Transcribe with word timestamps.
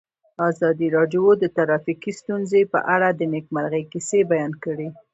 ازادي 0.49 0.87
راډیو 0.97 1.25
د 1.37 1.43
ټرافیکي 1.55 2.11
ستونزې 2.19 2.61
په 2.73 2.79
اړه 2.95 3.07
د 3.13 3.21
نېکمرغۍ 3.33 3.83
کیسې 3.91 4.19
بیان 4.31 4.51
کړې. 4.63 4.87